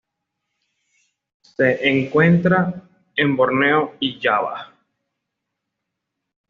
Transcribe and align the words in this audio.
Se 1.43 1.87
encuentra 1.87 2.89
en 3.15 3.35
Borneo 3.35 3.97
y 3.99 4.19
Java. 4.19 4.73